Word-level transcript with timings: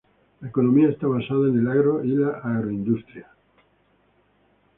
La 0.39 0.47
economía 0.47 0.89
está 0.89 1.05
basada 1.05 1.47
en 1.47 1.59
el 1.59 1.67
agro 1.67 2.03
y 2.03 2.07
la 2.15 2.29
agroindustria. 2.29 3.27